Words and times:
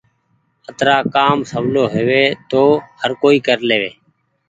اترآ 0.69 0.97
ڪآم 1.15 1.37
سولو 1.49 1.83
هووي 1.95 2.25
تو 2.51 2.61
هر 3.01 3.11
ڪو 3.21 3.29
ڪر 3.47 3.57
ليوي۔ 3.69 3.91